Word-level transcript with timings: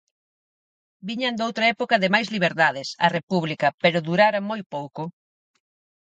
Viñan 1.07 1.35
doutra 1.39 1.65
época 1.75 1.95
de 1.99 2.11
máis 2.13 2.27
liberdades, 2.35 2.87
a 3.05 3.07
República, 3.17 3.67
pero 3.83 4.05
durara 4.09 4.39
moi 4.49 4.61
pouco. 4.73 5.03